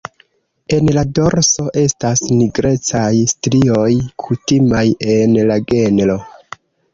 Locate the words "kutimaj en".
4.25-5.39